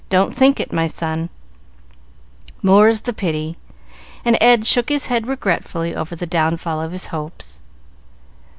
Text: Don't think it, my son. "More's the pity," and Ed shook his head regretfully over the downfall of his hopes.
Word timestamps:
Don't 0.09 0.33
think 0.33 0.59
it, 0.59 0.73
my 0.73 0.87
son. 0.87 1.29
"More's 2.63 3.01
the 3.01 3.13
pity," 3.13 3.55
and 4.25 4.35
Ed 4.41 4.65
shook 4.65 4.89
his 4.89 5.05
head 5.05 5.27
regretfully 5.27 5.95
over 5.95 6.15
the 6.15 6.25
downfall 6.25 6.81
of 6.81 6.91
his 6.91 7.05
hopes. 7.13 7.61